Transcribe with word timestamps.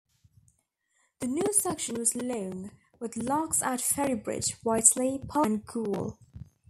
The 1.19 1.27
new 1.27 1.53
section 1.53 1.99
was 1.99 2.15
long, 2.15 2.71
with 2.99 3.15
locks 3.17 3.61
at 3.61 3.81
Ferrybridge, 3.81 4.55
Whitley, 4.63 5.19
Pollington 5.19 5.45
and 5.45 5.65
Goole. 5.67 6.17